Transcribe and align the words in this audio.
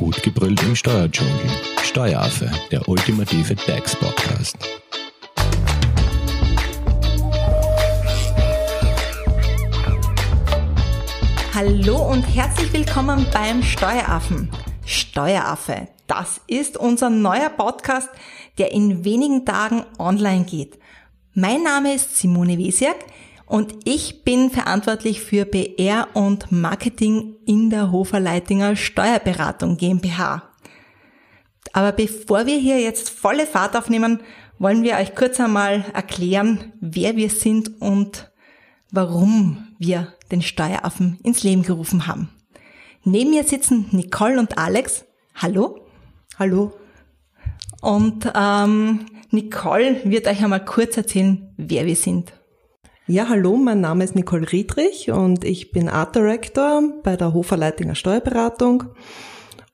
Gut 0.00 0.22
gebrüllt 0.22 0.62
im 0.62 0.74
Steuerdschungel. 0.74 1.34
Steueraffe, 1.82 2.50
der 2.70 2.88
ultimative 2.88 3.54
DAX-Podcast. 3.54 4.56
Hallo 11.54 12.10
und 12.10 12.22
herzlich 12.22 12.72
willkommen 12.72 13.26
beim 13.30 13.62
Steueraffen. 13.62 14.50
Steueraffe, 14.86 15.88
das 16.06 16.40
ist 16.46 16.78
unser 16.78 17.10
neuer 17.10 17.50
Podcast, 17.50 18.08
der 18.56 18.72
in 18.72 19.04
wenigen 19.04 19.44
Tagen 19.44 19.84
online 19.98 20.44
geht. 20.44 20.78
Mein 21.34 21.62
Name 21.62 21.92
ist 21.92 22.16
Simone 22.16 22.56
Wesiak 22.56 22.96
und 23.50 23.74
ich 23.84 24.22
bin 24.22 24.48
verantwortlich 24.48 25.22
für 25.22 25.44
PR 25.44 26.06
und 26.14 26.52
Marketing 26.52 27.34
in 27.46 27.68
der 27.68 27.90
Hoferleitinger 27.90 28.76
Steuerberatung 28.76 29.76
GmbH. 29.76 30.44
Aber 31.72 31.90
bevor 31.90 32.46
wir 32.46 32.58
hier 32.58 32.80
jetzt 32.80 33.10
volle 33.10 33.46
Fahrt 33.46 33.76
aufnehmen, 33.76 34.20
wollen 34.60 34.84
wir 34.84 34.94
euch 34.98 35.16
kurz 35.16 35.40
einmal 35.40 35.84
erklären, 35.92 36.72
wer 36.80 37.16
wir 37.16 37.28
sind 37.28 37.80
und 37.82 38.30
warum 38.92 39.66
wir 39.80 40.14
den 40.30 40.42
Steueraffen 40.42 41.18
ins 41.24 41.42
Leben 41.42 41.64
gerufen 41.64 42.06
haben. 42.06 42.30
Neben 43.02 43.30
mir 43.30 43.42
sitzen 43.42 43.88
Nicole 43.90 44.38
und 44.38 44.58
Alex. 44.58 45.04
Hallo. 45.34 45.80
Hallo. 46.38 46.72
Und 47.80 48.30
ähm, 48.32 49.06
Nicole 49.32 50.02
wird 50.04 50.28
euch 50.28 50.40
einmal 50.40 50.64
kurz 50.64 50.96
erzählen, 50.96 51.52
wer 51.56 51.84
wir 51.84 51.96
sind. 51.96 52.32
Ja, 53.10 53.28
hallo, 53.28 53.56
mein 53.56 53.80
Name 53.80 54.04
ist 54.04 54.14
Nicole 54.14 54.52
Riedrich 54.52 55.10
und 55.10 55.44
ich 55.44 55.72
bin 55.72 55.88
Art 55.88 56.14
Director 56.14 56.80
bei 57.02 57.16
der 57.16 57.34
Hofer 57.34 57.56
Leitinger 57.56 57.96
Steuerberatung. 57.96 58.84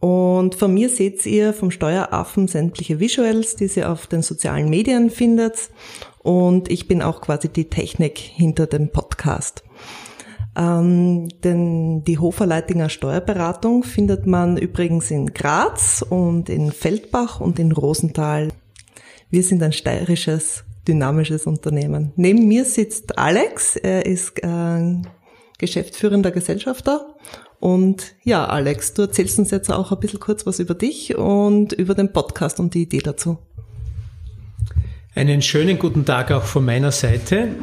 Und 0.00 0.54
von 0.54 0.74
mir 0.74 0.90
seht 0.90 1.24
ihr 1.24 1.54
vom 1.54 1.70
Steueraffen 1.70 2.46
sämtliche 2.46 3.00
Visuals, 3.00 3.56
die 3.56 3.70
ihr 3.74 3.90
auf 3.90 4.06
den 4.06 4.20
sozialen 4.20 4.68
Medien 4.68 5.08
findet. 5.08 5.70
Und 6.18 6.70
ich 6.70 6.88
bin 6.88 7.00
auch 7.00 7.22
quasi 7.22 7.48
die 7.48 7.70
Technik 7.70 8.18
hinter 8.18 8.66
dem 8.66 8.90
Podcast. 8.90 9.64
Ähm, 10.54 11.28
denn 11.42 12.04
die 12.04 12.18
Hofer-Leitinger 12.18 12.90
Steuerberatung 12.90 13.82
findet 13.82 14.26
man 14.26 14.58
übrigens 14.58 15.10
in 15.10 15.32
Graz 15.32 16.04
und 16.06 16.50
in 16.50 16.70
Feldbach 16.70 17.40
und 17.40 17.58
in 17.58 17.72
Rosenthal. 17.72 18.48
Wir 19.30 19.42
sind 19.42 19.62
ein 19.62 19.72
steirisches 19.72 20.64
dynamisches 20.88 21.46
Unternehmen. 21.46 22.12
Neben 22.16 22.48
mir 22.48 22.64
sitzt 22.64 23.18
Alex, 23.18 23.76
er 23.76 24.06
ist 24.06 24.42
äh, 24.42 25.02
geschäftsführender 25.58 26.30
Gesellschafter. 26.30 27.14
Und 27.60 28.16
ja, 28.24 28.44
Alex, 28.46 28.94
du 28.94 29.02
erzählst 29.02 29.38
uns 29.38 29.52
jetzt 29.52 29.70
auch 29.70 29.92
ein 29.92 30.00
bisschen 30.00 30.18
kurz 30.18 30.44
was 30.46 30.58
über 30.58 30.74
dich 30.74 31.16
und 31.16 31.72
über 31.72 31.94
den 31.94 32.12
Podcast 32.12 32.58
und 32.58 32.74
die 32.74 32.82
Idee 32.82 32.98
dazu. 32.98 33.38
Einen 35.14 35.42
schönen 35.42 35.78
guten 35.78 36.04
Tag 36.04 36.32
auch 36.32 36.42
von 36.42 36.64
meiner 36.64 36.90
Seite. 36.90 37.54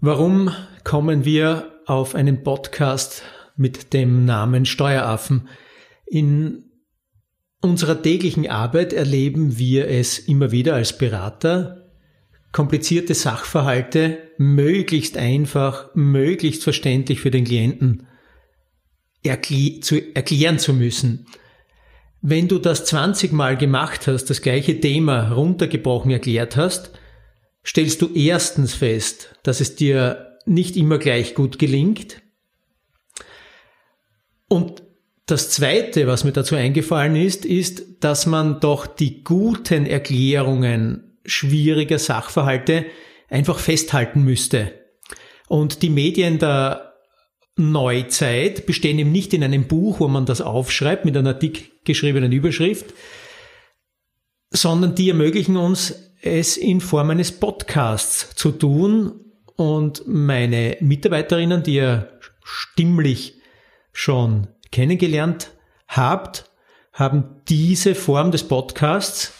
Warum 0.00 0.50
kommen 0.84 1.24
wir 1.24 1.72
auf 1.86 2.14
einen 2.14 2.44
Podcast 2.44 3.22
mit 3.56 3.92
dem 3.92 4.24
Namen 4.24 4.66
Steueraffen? 4.66 5.48
In 6.06 6.70
unserer 7.60 8.00
täglichen 8.00 8.48
Arbeit 8.48 8.92
erleben 8.92 9.58
wir 9.58 9.88
es 9.88 10.18
immer 10.18 10.52
wieder 10.52 10.74
als 10.74 10.98
Berater, 10.98 11.83
komplizierte 12.54 13.14
Sachverhalte 13.14 14.30
möglichst 14.38 15.16
einfach, 15.16 15.90
möglichst 15.94 16.62
verständlich 16.62 17.20
für 17.20 17.32
den 17.32 17.44
Klienten 17.44 18.06
erkl 19.24 19.80
zu 19.80 20.00
erklären 20.14 20.60
zu 20.60 20.72
müssen. 20.72 21.26
Wenn 22.22 22.46
du 22.46 22.60
das 22.60 22.84
20 22.84 23.32
Mal 23.32 23.56
gemacht 23.56 24.06
hast, 24.06 24.26
das 24.26 24.40
gleiche 24.40 24.78
Thema 24.78 25.32
runtergebrochen 25.32 26.12
erklärt 26.12 26.56
hast, 26.56 26.92
stellst 27.66 28.00
du 28.00 28.14
erstens 28.14 28.72
fest, 28.72 29.34
dass 29.42 29.60
es 29.60 29.74
dir 29.74 30.38
nicht 30.46 30.76
immer 30.76 30.98
gleich 30.98 31.34
gut 31.34 31.58
gelingt. 31.58 32.22
Und 34.46 34.84
das 35.26 35.50
zweite, 35.50 36.06
was 36.06 36.22
mir 36.22 36.32
dazu 36.32 36.54
eingefallen 36.54 37.16
ist, 37.16 37.44
ist, 37.44 38.04
dass 38.04 38.26
man 38.26 38.60
doch 38.60 38.86
die 38.86 39.24
guten 39.24 39.86
Erklärungen 39.86 41.13
schwieriger 41.24 41.98
Sachverhalte 41.98 42.86
einfach 43.28 43.58
festhalten 43.58 44.22
müsste. 44.22 44.72
Und 45.48 45.82
die 45.82 45.90
Medien 45.90 46.38
der 46.38 46.94
Neuzeit 47.56 48.66
bestehen 48.66 48.98
eben 48.98 49.12
nicht 49.12 49.32
in 49.32 49.44
einem 49.44 49.66
Buch, 49.66 50.00
wo 50.00 50.08
man 50.08 50.26
das 50.26 50.40
aufschreibt 50.40 51.04
mit 51.04 51.16
einer 51.16 51.34
dick 51.34 51.84
geschriebenen 51.84 52.32
Überschrift, 52.32 52.86
sondern 54.50 54.94
die 54.94 55.08
ermöglichen 55.08 55.56
uns, 55.56 56.12
es 56.22 56.56
in 56.56 56.80
Form 56.80 57.10
eines 57.10 57.32
Podcasts 57.32 58.34
zu 58.34 58.52
tun. 58.52 59.20
Und 59.56 60.02
meine 60.06 60.76
Mitarbeiterinnen, 60.80 61.62
die 61.62 61.74
ihr 61.74 62.18
stimmlich 62.42 63.34
schon 63.92 64.48
kennengelernt 64.72 65.52
habt, 65.86 66.50
haben 66.92 67.42
diese 67.48 67.94
Form 67.94 68.32
des 68.32 68.48
Podcasts 68.48 69.32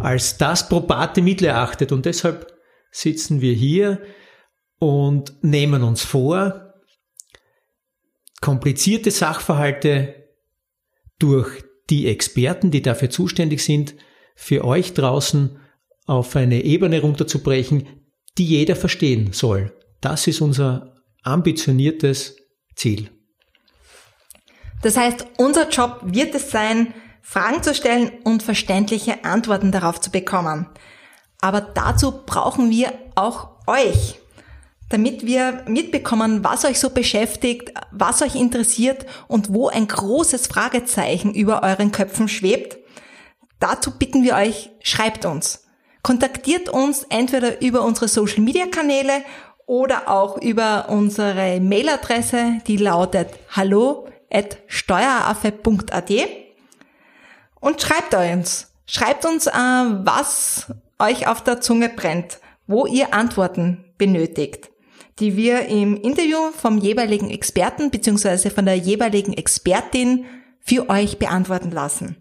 als 0.00 0.38
das 0.38 0.68
probate 0.68 1.22
Mittel 1.22 1.46
erachtet. 1.46 1.92
Und 1.92 2.06
deshalb 2.06 2.52
sitzen 2.90 3.40
wir 3.40 3.52
hier 3.52 4.00
und 4.78 5.32
nehmen 5.42 5.82
uns 5.82 6.02
vor, 6.02 6.74
komplizierte 8.40 9.10
Sachverhalte 9.10 10.14
durch 11.18 11.62
die 11.88 12.08
Experten, 12.08 12.70
die 12.70 12.82
dafür 12.82 13.10
zuständig 13.10 13.62
sind, 13.62 13.94
für 14.34 14.64
euch 14.64 14.94
draußen 14.94 15.58
auf 16.06 16.34
eine 16.36 16.62
Ebene 16.64 17.00
runterzubrechen, 17.00 17.86
die 18.38 18.46
jeder 18.46 18.76
verstehen 18.76 19.32
soll. 19.32 19.72
Das 20.00 20.26
ist 20.26 20.40
unser 20.40 20.96
ambitioniertes 21.22 22.36
Ziel. 22.74 23.10
Das 24.82 24.96
heißt, 24.96 25.26
unser 25.36 25.68
Job 25.68 26.00
wird 26.02 26.34
es 26.34 26.50
sein, 26.50 26.92
Fragen 27.22 27.62
zu 27.62 27.74
stellen 27.74 28.10
und 28.24 28.42
verständliche 28.42 29.24
Antworten 29.24 29.72
darauf 29.72 30.00
zu 30.00 30.10
bekommen. 30.10 30.66
Aber 31.40 31.60
dazu 31.60 32.12
brauchen 32.26 32.70
wir 32.70 32.92
auch 33.14 33.48
euch, 33.66 34.18
damit 34.88 35.24
wir 35.24 35.62
mitbekommen, 35.66 36.44
was 36.44 36.64
euch 36.64 36.78
so 36.78 36.90
beschäftigt, 36.90 37.72
was 37.90 38.22
euch 38.22 38.34
interessiert 38.34 39.06
und 39.28 39.52
wo 39.52 39.68
ein 39.68 39.88
großes 39.88 40.48
Fragezeichen 40.48 41.32
über 41.32 41.62
euren 41.62 41.92
Köpfen 41.92 42.28
schwebt. 42.28 42.76
Dazu 43.58 43.92
bitten 43.92 44.22
wir 44.22 44.34
euch, 44.34 44.70
schreibt 44.82 45.24
uns. 45.24 45.64
Kontaktiert 46.02 46.68
uns 46.68 47.04
entweder 47.08 47.62
über 47.62 47.82
unsere 47.82 48.08
Social 48.08 48.40
Media 48.40 48.66
Kanäle 48.66 49.22
oder 49.66 50.10
auch 50.10 50.36
über 50.38 50.88
unsere 50.88 51.60
Mailadresse, 51.60 52.58
die 52.66 52.76
lautet 52.76 53.28
hallo 53.50 54.08
at 54.30 54.58
steueraffe.at 54.66 56.10
und 57.62 57.80
schreibt 57.80 58.12
uns. 58.12 58.68
Schreibt 58.84 59.24
uns, 59.24 59.46
äh, 59.46 59.52
was 59.52 60.66
euch 60.98 61.26
auf 61.26 61.42
der 61.42 61.62
Zunge 61.62 61.88
brennt, 61.88 62.40
wo 62.66 62.86
ihr 62.86 63.14
Antworten 63.14 63.84
benötigt, 63.96 64.70
die 65.18 65.36
wir 65.36 65.66
im 65.66 65.96
Interview 65.96 66.50
vom 66.50 66.78
jeweiligen 66.78 67.30
Experten 67.30 67.90
bzw. 67.90 68.50
von 68.50 68.66
der 68.66 68.76
jeweiligen 68.76 69.32
Expertin 69.32 70.26
für 70.60 70.90
euch 70.90 71.18
beantworten 71.18 71.70
lassen. 71.70 72.16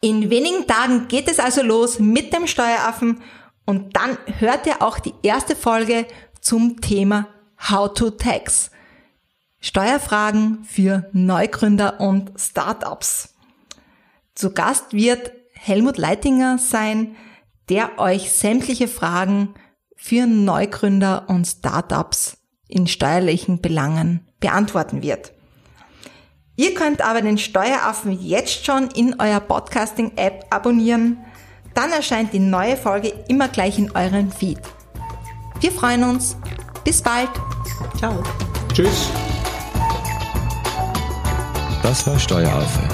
In 0.00 0.30
wenigen 0.30 0.66
Tagen 0.66 1.08
geht 1.08 1.28
es 1.28 1.38
also 1.38 1.62
los 1.62 1.98
mit 1.98 2.32
dem 2.32 2.46
Steueraffen 2.46 3.22
und 3.66 3.96
dann 3.96 4.18
hört 4.38 4.66
ihr 4.66 4.82
auch 4.82 4.98
die 4.98 5.14
erste 5.22 5.54
Folge 5.54 6.06
zum 6.40 6.80
Thema 6.80 7.28
How 7.70 7.92
to 7.92 8.10
Tax. 8.10 8.70
Steuerfragen 9.60 10.64
für 10.64 11.08
Neugründer 11.12 12.00
und 12.00 12.32
Startups. 12.38 13.33
Zu 14.34 14.50
Gast 14.50 14.92
wird 14.92 15.30
Helmut 15.52 15.96
Leitinger 15.96 16.58
sein, 16.58 17.14
der 17.68 17.98
euch 17.98 18.32
sämtliche 18.32 18.88
Fragen 18.88 19.54
für 19.96 20.26
Neugründer 20.26 21.26
und 21.28 21.46
Startups 21.46 22.36
in 22.66 22.88
steuerlichen 22.88 23.60
Belangen 23.60 24.26
beantworten 24.40 25.02
wird. 25.02 25.32
Ihr 26.56 26.74
könnt 26.74 27.00
aber 27.00 27.22
den 27.22 27.38
Steueraffen 27.38 28.12
jetzt 28.20 28.66
schon 28.66 28.88
in 28.90 29.20
eurer 29.20 29.40
Podcasting-App 29.40 30.46
abonnieren. 30.50 31.18
Dann 31.74 31.90
erscheint 31.90 32.32
die 32.32 32.40
neue 32.40 32.76
Folge 32.76 33.12
immer 33.28 33.48
gleich 33.48 33.78
in 33.78 33.90
euren 33.92 34.30
Feed. 34.30 34.60
Wir 35.60 35.72
freuen 35.72 36.04
uns. 36.04 36.36
Bis 36.84 37.00
bald. 37.02 37.30
Ciao. 37.96 38.22
Tschüss. 38.72 39.10
Das 41.82 42.06
war 42.06 42.18
Steueraffe 42.18 42.93